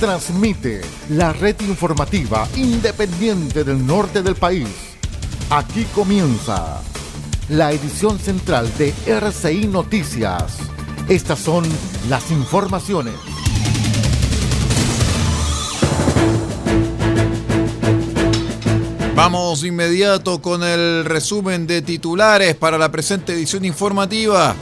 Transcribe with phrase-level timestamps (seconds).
[0.00, 4.66] transmite la red informativa independiente del norte del país.
[5.50, 6.80] Aquí comienza
[7.50, 10.56] la edición central de RCI Noticias.
[11.06, 11.64] Estas son
[12.08, 13.12] las informaciones.
[19.14, 24.56] Vamos inmediato con el resumen de titulares para la presente edición informativa.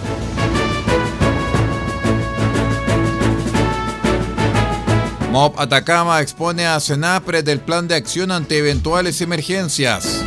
[5.38, 10.20] MOB Atacama expone a Senapre del plan de acción ante eventuales emergencias.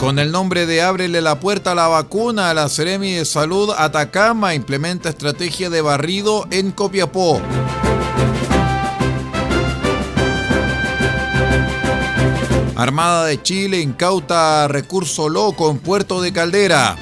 [0.00, 4.56] Con el nombre de Ábrele la puerta a la vacuna, la Seremi de Salud Atacama
[4.56, 7.40] implementa estrategia de barrido en Copiapó.
[12.74, 16.96] Armada de Chile incauta recurso loco en Puerto de Caldera.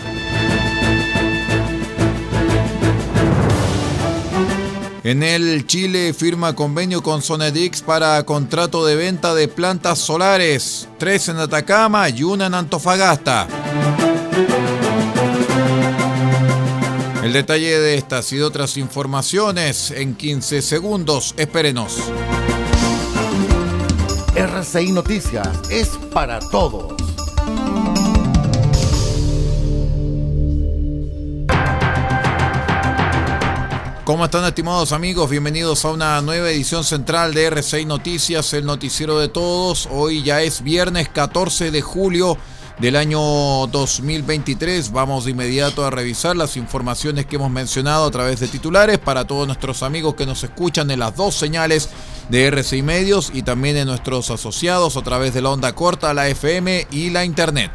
[5.04, 11.28] En el Chile firma convenio con Sonedix para contrato de venta de plantas solares, tres
[11.28, 13.48] en Atacama y una en Antofagasta.
[17.24, 21.34] El detalle de estas y de otras informaciones en 15 segundos.
[21.36, 21.96] Espérenos.
[24.36, 27.01] RCI Noticias es para todos.
[34.12, 35.30] ¿Cómo están estimados amigos?
[35.30, 39.88] Bienvenidos a una nueva edición central de R6 Noticias, el noticiero de todos.
[39.90, 42.36] Hoy ya es viernes 14 de julio
[42.78, 43.18] del año
[43.68, 44.92] 2023.
[44.92, 49.26] Vamos de inmediato a revisar las informaciones que hemos mencionado a través de titulares para
[49.26, 51.88] todos nuestros amigos que nos escuchan en las dos señales
[52.28, 56.28] de R6 Medios y también en nuestros asociados a través de la onda corta, la
[56.28, 57.72] FM y la Internet.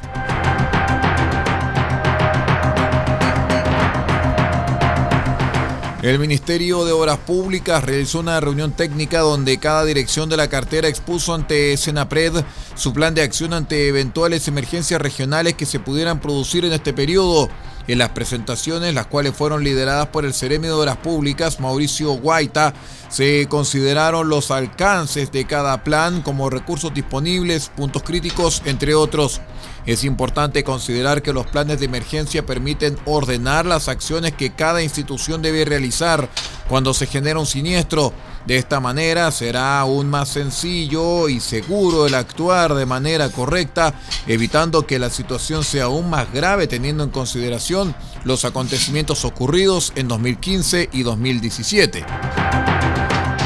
[6.03, 10.87] El Ministerio de Obras Públicas realizó una reunión técnica donde cada dirección de la cartera
[10.87, 12.43] expuso ante Senapred
[12.75, 17.49] su plan de acción ante eventuales emergencias regionales que se pudieran producir en este periodo.
[17.87, 22.73] En las presentaciones, las cuales fueron lideradas por el Ceremi de Obras Públicas, Mauricio Guaita,
[23.09, 29.41] se consideraron los alcances de cada plan como recursos disponibles, puntos críticos, entre otros.
[29.87, 35.41] Es importante considerar que los planes de emergencia permiten ordenar las acciones que cada institución
[35.41, 36.29] debe realizar
[36.67, 38.11] cuando se genera un siniestro.
[38.45, 43.93] De esta manera será aún más sencillo y seguro el actuar de manera correcta,
[44.27, 50.09] evitando que la situación sea aún más grave teniendo en consideración los acontecimientos ocurridos en
[50.09, 52.05] 2015 y 2017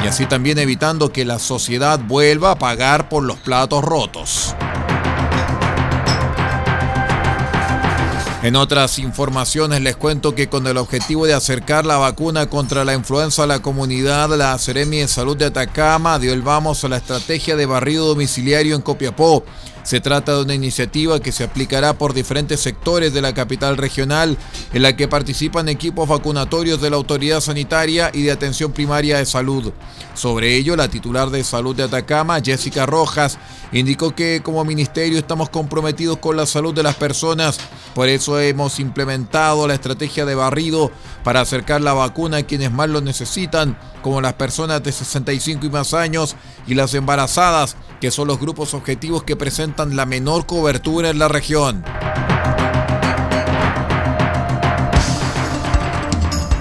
[0.03, 4.55] y así también evitando que la sociedad vuelva a pagar por los platos rotos.
[8.43, 12.95] En otras informaciones les cuento que con el objetivo de acercar la vacuna contra la
[12.95, 16.97] influenza a la comunidad, la Seremi de Salud de Atacama dio el vamos a la
[16.97, 19.43] estrategia de barrido domiciliario en Copiapó.
[19.83, 24.37] Se trata de una iniciativa que se aplicará por diferentes sectores de la capital regional,
[24.73, 29.25] en la que participan equipos vacunatorios de la autoridad sanitaria y de atención primaria de
[29.25, 29.73] salud.
[30.13, 33.39] Sobre ello, la titular de salud de Atacama, Jessica Rojas,
[33.71, 37.57] indicó que como ministerio estamos comprometidos con la salud de las personas,
[37.95, 40.91] por eso hemos implementado la estrategia de barrido
[41.23, 45.69] para acercar la vacuna a quienes más lo necesitan, como las personas de 65 y
[45.69, 46.35] más años
[46.67, 51.27] y las embarazadas, que son los grupos objetivos que presentan la menor cobertura en la
[51.27, 51.83] región.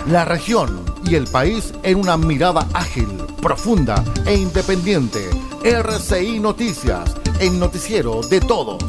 [0.06, 3.08] La región y el país en una mirada ágil,
[3.42, 5.28] profunda e independiente.
[5.62, 8.82] RCI Noticias, el noticiero de todos.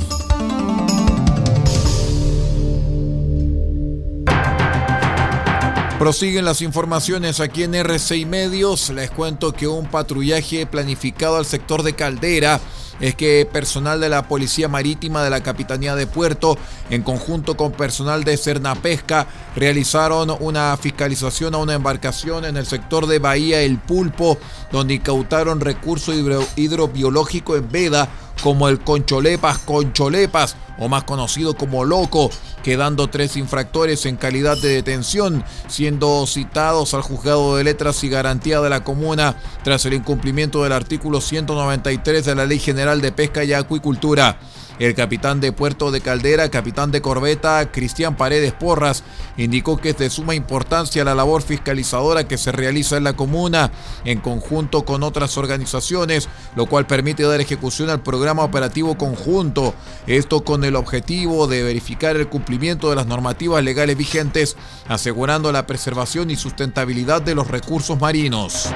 [5.98, 8.90] Prosiguen las informaciones aquí en RCI Medios.
[8.92, 12.60] Les cuento que un patrullaje planificado al sector de Caldera
[13.02, 16.58] es que personal de la Policía Marítima de la Capitanía de Puerto,
[16.90, 23.08] en conjunto con personal de Cernapesca, realizaron una fiscalización a una embarcación en el sector
[23.08, 24.38] de Bahía El Pulpo,
[24.72, 26.14] donde incautaron recurso
[26.56, 28.08] hidrobiológico en veda
[28.42, 32.30] como el Concholepas Concholepas, o más conocido como Loco,
[32.64, 38.60] quedando tres infractores en calidad de detención, siendo citados al juzgado de letras y garantía
[38.62, 43.44] de la comuna tras el incumplimiento del artículo 193 de la Ley General de Pesca
[43.44, 44.40] y Acuicultura.
[44.80, 49.04] El capitán de Puerto de Caldera, capitán de corbeta, Cristian Paredes Porras,
[49.38, 53.72] indicó que es de suma importancia la labor fiscalizadora que se realiza en la comuna
[54.06, 59.74] en conjunto con otras organizaciones, lo cual permite dar ejecución al programa operativo conjunto.
[60.08, 64.58] Esto con el objetivo de verificar el cumplimiento de las normativas legales vigentes,
[64.88, 68.70] asegurando la preservación y sustentabilidad de los recursos marinos.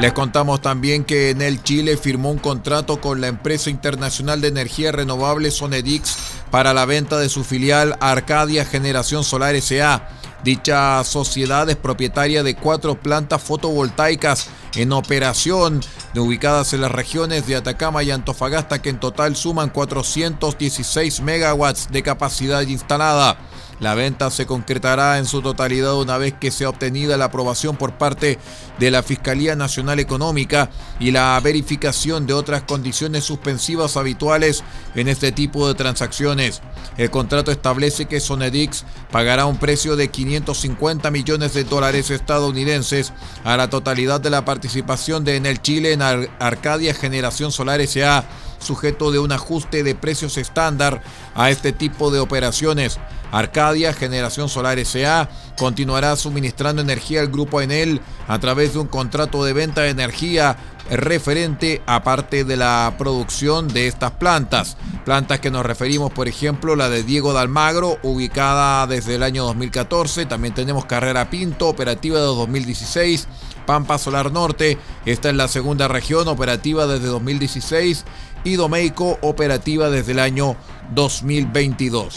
[0.00, 4.48] Les contamos también que en el Chile firmó un contrato con la empresa internacional de
[4.48, 6.16] energía renovable Sonedix
[6.50, 10.08] para la venta de su filial Arcadia Generación Solar SA.
[10.42, 15.82] Dicha sociedad es propietaria de cuatro plantas fotovoltaicas en operación,
[16.16, 22.02] ubicadas en las regiones de Atacama y Antofagasta, que en total suman 416 megawatts de
[22.02, 23.36] capacidad instalada.
[23.80, 27.94] La venta se concretará en su totalidad una vez que sea obtenida la aprobación por
[27.94, 28.38] parte
[28.78, 30.68] de la Fiscalía Nacional Económica
[30.98, 34.62] y la verificación de otras condiciones suspensivas habituales
[34.94, 36.60] en este tipo de transacciones.
[36.98, 43.56] El contrato establece que Sonedix pagará un precio de 550 millones de dólares estadounidenses a
[43.56, 48.24] la totalidad de la participación de Enel Chile en Arcadia Generación Solar S.A.,
[48.58, 51.02] sujeto de un ajuste de precios estándar
[51.34, 52.98] a este tipo de operaciones.
[53.32, 55.28] Arcadia Generación Solar S.A.
[55.56, 60.56] continuará suministrando energía al grupo Enel a través de un contrato de venta de energía
[60.90, 64.76] referente a parte de la producción de estas plantas.
[65.04, 70.26] Plantas que nos referimos, por ejemplo, la de Diego Dalmagro, ubicada desde el año 2014.
[70.26, 73.28] También tenemos Carrera Pinto, operativa de 2016.
[73.66, 78.04] Pampa Solar Norte, esta es la segunda región, operativa desde 2016.
[78.42, 80.56] Y Domeico, operativa desde el año
[80.94, 82.16] 2022.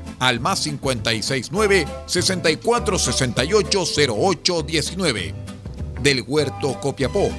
[0.21, 3.83] al más 569 64 68
[4.15, 5.33] 08 19.
[5.99, 7.29] Del Huerto Copiapó,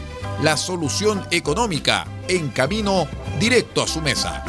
[0.42, 3.06] la solución económica en camino
[3.38, 4.44] directo a su mesa.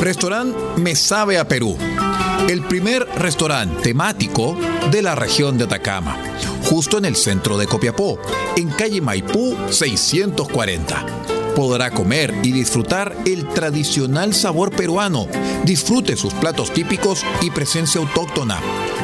[0.00, 1.76] Restaurante Me Sabe a Perú.
[2.48, 4.56] El primer restaurante temático
[4.90, 6.16] de la región de Atacama
[6.70, 8.16] justo en el centro de Copiapó,
[8.56, 11.04] en calle Maipú 640.
[11.56, 15.26] Podrá comer y disfrutar el tradicional sabor peruano.
[15.64, 18.60] Disfrute sus platos típicos y presencia autóctona.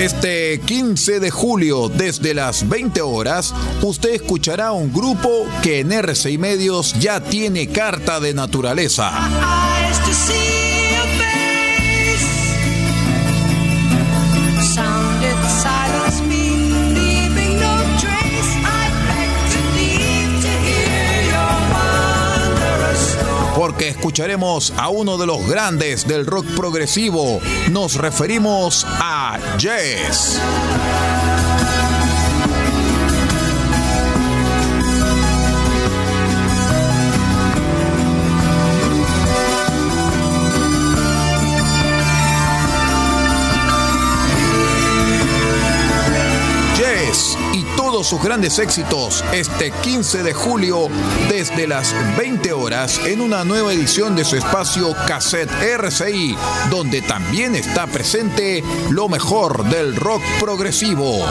[0.00, 6.38] Este 15 de julio, desde las 20 horas, usted escuchará un grupo que en RCI
[6.38, 9.12] Medios ya tiene carta de naturaleza.
[23.60, 27.40] Porque escucharemos a uno de los grandes del rock progresivo.
[27.70, 30.40] Nos referimos a Jess.
[48.10, 50.88] Sus grandes éxitos este 15 de julio
[51.28, 56.36] desde las 20 horas en una nueva edición de su espacio Cassette RCI,
[56.70, 61.24] donde también está presente lo mejor del rock progresivo.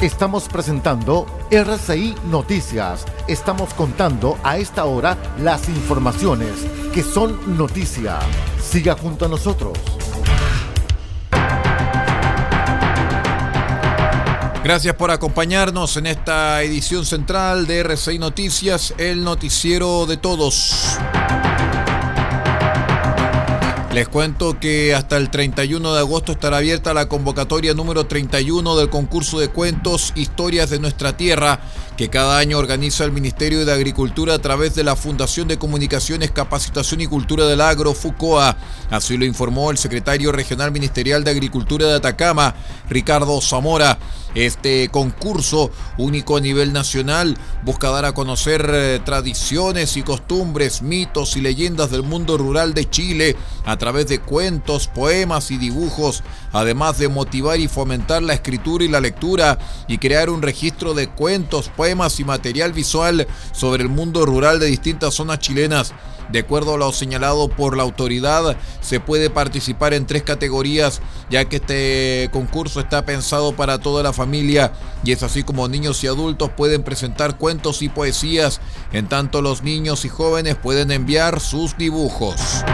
[0.00, 3.06] Estamos presentando RCI Noticias.
[3.28, 6.50] Estamos contando a esta hora las informaciones
[6.92, 8.18] que son noticia.
[8.60, 9.72] Siga junto a nosotros.
[14.62, 20.98] Gracias por acompañarnos en esta edición central de RCI Noticias, el noticiero de todos.
[23.96, 28.90] Les cuento que hasta el 31 de agosto estará abierta la convocatoria número 31 del
[28.90, 31.60] concurso de cuentos Historias de nuestra Tierra,
[31.96, 36.30] que cada año organiza el Ministerio de Agricultura a través de la Fundación de Comunicaciones,
[36.30, 38.58] Capacitación y Cultura del Agro, FUCOA.
[38.90, 42.54] Así lo informó el secretario regional ministerial de Agricultura de Atacama,
[42.90, 43.98] Ricardo Zamora.
[44.36, 51.38] Este concurso, único a nivel nacional, busca dar a conocer eh, tradiciones y costumbres, mitos
[51.38, 53.34] y leyendas del mundo rural de Chile
[53.64, 58.88] a través de cuentos, poemas y dibujos, además de motivar y fomentar la escritura y
[58.88, 64.26] la lectura y crear un registro de cuentos, poemas y material visual sobre el mundo
[64.26, 65.94] rural de distintas zonas chilenas.
[66.32, 71.00] De acuerdo a lo señalado por la autoridad, se puede participar en tres categorías,
[71.30, 74.72] ya que este concurso está pensado para toda la familia
[75.04, 78.60] y es así como niños y adultos pueden presentar cuentos y poesías,
[78.92, 82.64] en tanto los niños y jóvenes pueden enviar sus dibujos.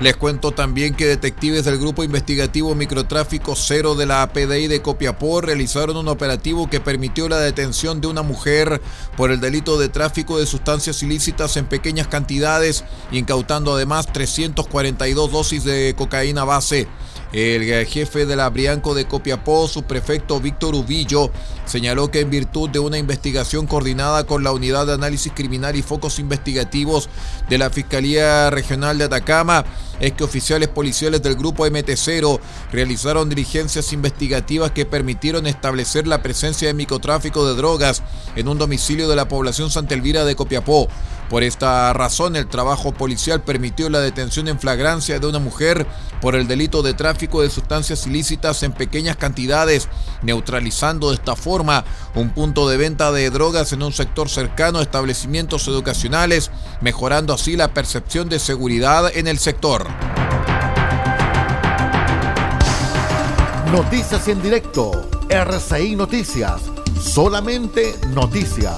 [0.00, 5.40] Les cuento también que detectives del Grupo Investigativo Microtráfico Cero de la APDI de Copiapó
[5.40, 8.80] realizaron un operativo que permitió la detención de una mujer
[9.16, 15.64] por el delito de tráfico de sustancias ilícitas en pequeñas cantidades, incautando además 342 dosis
[15.64, 16.86] de cocaína base.
[17.32, 21.30] El jefe de la Brianco de Copiapó, su prefecto Víctor Ubillo,
[21.66, 25.82] señaló que en virtud de una investigación coordinada con la Unidad de Análisis Criminal y
[25.82, 27.10] Focos Investigativos
[27.50, 29.66] de la Fiscalía Regional de Atacama,
[30.00, 32.40] es que oficiales policiales del grupo MT0
[32.72, 38.02] realizaron diligencias investigativas que permitieron establecer la presencia de microtráfico de drogas
[38.36, 40.88] en un domicilio de la población Santa Elvira de Copiapó.
[41.28, 45.86] Por esta razón, el trabajo policial permitió la detención en flagrancia de una mujer
[46.22, 49.88] por el delito de tráfico de sustancias ilícitas en pequeñas cantidades,
[50.22, 54.82] neutralizando de esta forma un punto de venta de drogas en un sector cercano a
[54.82, 59.86] establecimientos educacionales, mejorando así la percepción de seguridad en el sector.
[63.70, 66.62] Noticias en directo, RCI Noticias,
[67.02, 68.74] solamente noticias.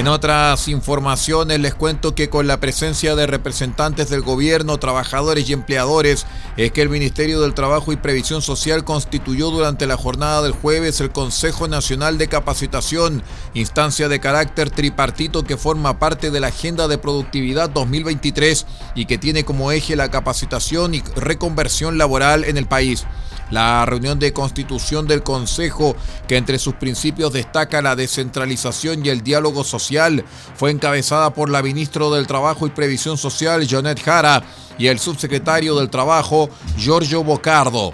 [0.00, 5.52] En otras informaciones les cuento que con la presencia de representantes del gobierno, trabajadores y
[5.52, 6.24] empleadores,
[6.56, 11.02] es que el Ministerio del Trabajo y Previsión Social constituyó durante la jornada del jueves
[11.02, 16.88] el Consejo Nacional de Capacitación, instancia de carácter tripartito que forma parte de la Agenda
[16.88, 18.64] de Productividad 2023
[18.94, 23.04] y que tiene como eje la capacitación y reconversión laboral en el país.
[23.50, 25.96] La reunión de constitución del Consejo,
[26.28, 31.62] que entre sus principios destaca la descentralización y el diálogo social, fue encabezada por la
[31.62, 34.42] ministra del Trabajo y Previsión Social, Janet Jara,
[34.78, 37.92] y el subsecretario del Trabajo, Giorgio Bocardo.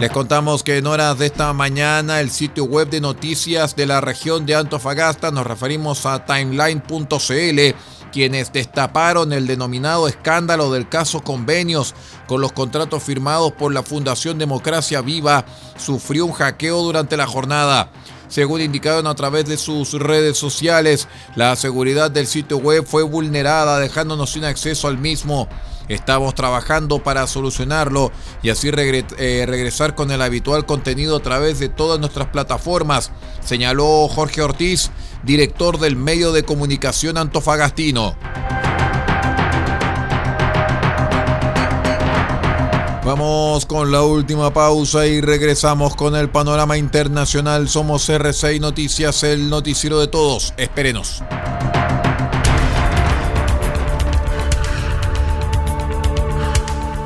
[0.00, 4.00] Les contamos que en horas de esta mañana el sitio web de noticias de la
[4.00, 7.74] región de Antofagasta, nos referimos a timeline.cl,
[8.10, 11.94] quienes destaparon el denominado escándalo del caso convenios
[12.26, 15.44] con los contratos firmados por la Fundación Democracia Viva,
[15.76, 17.90] sufrió un hackeo durante la jornada.
[18.28, 23.80] Según indicaron a través de sus redes sociales, la seguridad del sitio web fue vulnerada,
[23.80, 25.48] dejándonos sin acceso al mismo.
[25.90, 28.12] Estamos trabajando para solucionarlo
[28.44, 33.10] y así eh, regresar con el habitual contenido a través de todas nuestras plataformas,
[33.44, 34.92] señaló Jorge Ortiz,
[35.24, 38.14] director del medio de comunicación antofagastino.
[43.04, 47.68] Vamos con la última pausa y regresamos con el panorama internacional.
[47.68, 50.54] Somos R6 Noticias, el noticiero de todos.
[50.56, 51.20] Espérenos.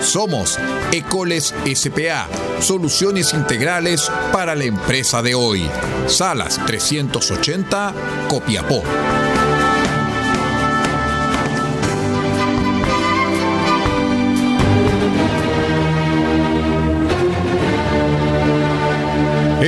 [0.00, 0.58] somos
[0.92, 2.28] Ecoles SPA,
[2.60, 5.68] soluciones integrales para la empresa de hoy.
[6.06, 7.94] Salas 380,
[8.28, 8.82] Copiapó.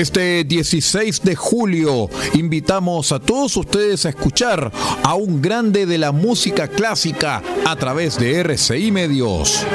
[0.01, 4.71] Este 16 de julio invitamos a todos ustedes a escuchar
[5.03, 9.67] a un grande de la música clásica a través de RCI Medios.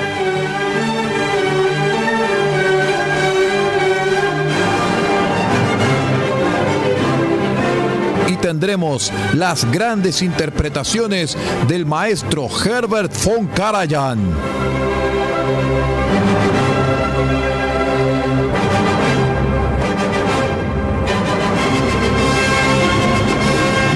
[8.46, 11.36] Tendremos las grandes interpretaciones
[11.68, 14.20] del maestro Herbert von Karajan.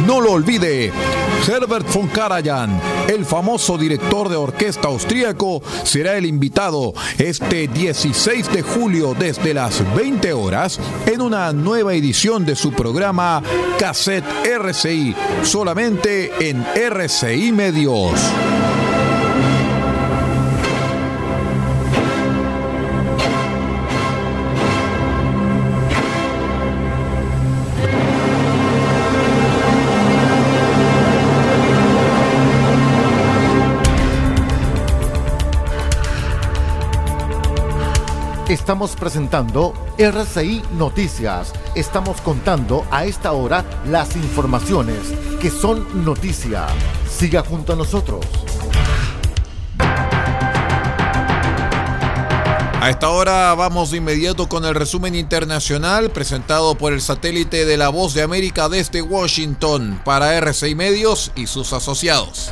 [0.07, 0.91] No lo olvide,
[1.47, 8.61] Herbert von Karajan, el famoso director de orquesta austríaco, será el invitado este 16 de
[8.61, 13.41] julio desde las 20 horas en una nueva edición de su programa
[13.79, 18.19] Cassette RCI, solamente en RCI Medios.
[38.49, 41.53] Estamos presentando RCI Noticias.
[41.75, 44.97] Estamos contando a esta hora las informaciones
[45.39, 46.65] que son noticia.
[47.07, 48.25] Siga junto a nosotros.
[52.81, 57.77] A esta hora vamos de inmediato con el resumen internacional presentado por el satélite de
[57.77, 62.51] la Voz de América desde Washington para RCI Medios y sus asociados.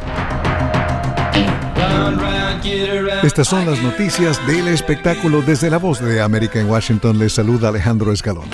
[3.24, 7.20] Estas son las noticias del espectáculo desde la voz de América en Washington.
[7.20, 8.46] Les saluda Alejandro Escalón.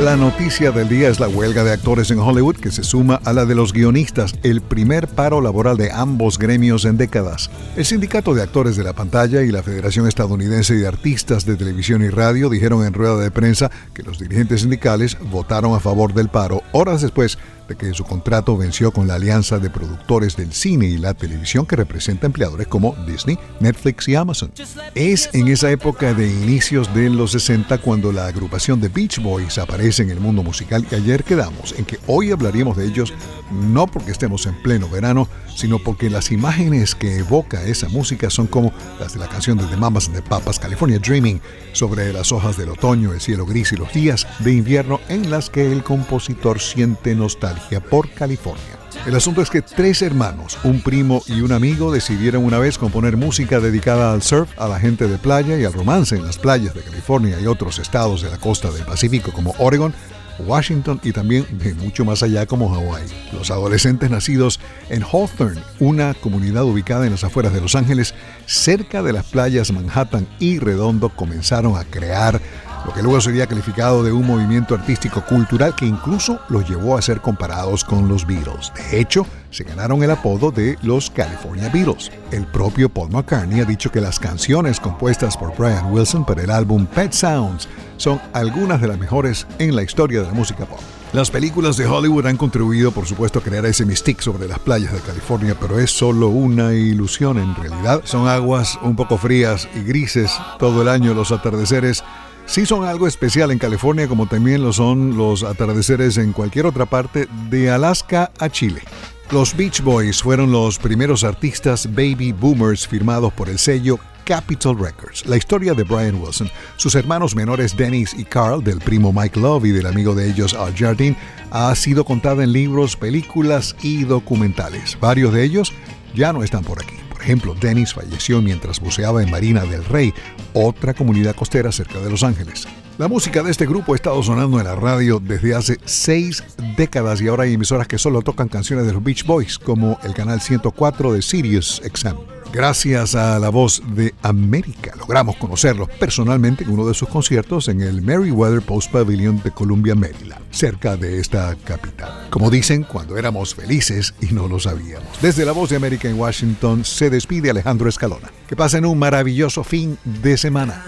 [0.00, 3.32] La noticia del día es la huelga de actores en Hollywood que se suma a
[3.32, 7.50] la de los guionistas, el primer paro laboral de ambos gremios en décadas.
[7.76, 12.04] El Sindicato de Actores de la Pantalla y la Federación Estadounidense de Artistas de Televisión
[12.04, 16.28] y Radio dijeron en rueda de prensa que los dirigentes sindicales votaron a favor del
[16.28, 17.36] paro horas después
[17.68, 21.66] de que su contrato venció con la alianza de productores del cine y la televisión
[21.66, 24.50] que representa empleadores como Disney, Netflix y Amazon.
[24.94, 29.58] Es en esa época de inicios de los 60 cuando la agrupación de Beach Boys
[29.58, 33.14] aparece en el mundo musical y ayer quedamos en que hoy hablaríamos de ellos
[33.50, 38.48] no porque estemos en pleno verano, sino porque las imágenes que evoca esa música son
[38.48, 38.70] como
[39.00, 41.40] las de la canción de The Mamas the Papas, California Dreaming,
[41.72, 45.48] sobre las hojas del otoño, el cielo gris y los días de invierno en las
[45.48, 48.77] que el compositor siente nostalgia por California.
[49.06, 53.16] El asunto es que tres hermanos, un primo y un amigo, decidieron una vez componer
[53.16, 56.74] música dedicada al surf, a la gente de playa y al romance en las playas
[56.74, 59.94] de California y otros estados de la costa del Pacífico como Oregon,
[60.38, 63.06] Washington y también de mucho más allá como Hawái.
[63.32, 68.14] Los adolescentes nacidos en Hawthorne, una comunidad ubicada en las afueras de Los Ángeles,
[68.46, 72.40] cerca de las playas Manhattan y Redondo, comenzaron a crear
[72.86, 77.02] lo que luego sería calificado de un movimiento artístico cultural que incluso los llevó a
[77.02, 78.72] ser comparados con los Beatles.
[78.74, 82.10] De hecho, se ganaron el apodo de los California Beatles.
[82.30, 86.50] El propio Paul McCartney ha dicho que las canciones compuestas por Brian Wilson para el
[86.50, 90.80] álbum Pet Sounds son algunas de las mejores en la historia de la música pop.
[91.14, 94.92] Las películas de Hollywood han contribuido, por supuesto, a crear ese mystique sobre las playas
[94.92, 98.02] de California, pero es solo una ilusión en realidad.
[98.04, 102.04] Son aguas un poco frías y grises todo el año los atardeceres
[102.48, 106.86] sí son algo especial en California como también lo son los atardeceres en cualquier otra
[106.86, 108.82] parte de Alaska a Chile.
[109.30, 115.26] Los Beach Boys fueron los primeros artistas baby boomers firmados por el sello Capitol Records.
[115.26, 119.66] La historia de Brian Wilson, sus hermanos menores Dennis y Carl, del primo Mike Love
[119.66, 121.16] y del amigo de ellos Al Jardine,
[121.50, 124.98] ha sido contada en libros, películas y documentales.
[125.00, 125.72] Varios de ellos
[126.14, 127.07] ya no están por aquí.
[127.18, 130.14] Por ejemplo, Dennis falleció mientras buceaba en Marina del Rey,
[130.52, 132.68] otra comunidad costera cerca de Los Ángeles.
[132.98, 136.42] La música de este grupo ha estado sonando en la radio desde hace seis
[136.76, 140.14] décadas y ahora hay emisoras que solo tocan canciones de los Beach Boys, como el
[140.14, 142.16] canal 104 de Sirius XM.
[142.52, 147.82] Gracias a la voz de América logramos conocerlos personalmente en uno de sus conciertos en
[147.82, 152.26] el Meriwether Post Pavilion de Columbia, Maryland, cerca de esta capital.
[152.30, 155.22] Como dicen, cuando éramos felices y no lo sabíamos.
[155.22, 158.32] Desde la voz de América en Washington se despide Alejandro Escalona.
[158.48, 160.84] Que pasen un maravilloso fin de semana.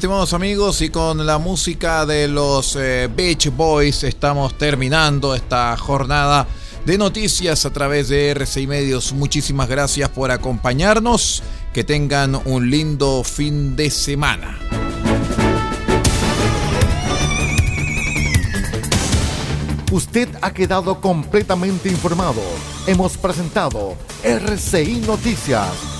[0.00, 6.46] Estimados amigos, y con la música de los eh, Beach Boys estamos terminando esta jornada
[6.86, 9.12] de noticias a través de RCI Medios.
[9.12, 11.42] Muchísimas gracias por acompañarnos.
[11.74, 14.58] Que tengan un lindo fin de semana.
[19.92, 22.40] Usted ha quedado completamente informado.
[22.86, 25.99] Hemos presentado RCI Noticias